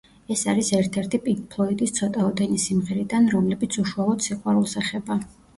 ეს 0.35 0.43
არის 0.53 0.69
ერთ-ერთი 0.77 1.19
პინკ 1.25 1.43
ფლოიდის 1.51 1.93
ცოტაოდენი 1.99 2.59
სიმღერიდან, 2.65 3.29
რომლებიც 3.37 3.81
უშუალოდ 3.85 4.29
სიყვარულს 4.31 4.77
ეხება. 4.83 5.21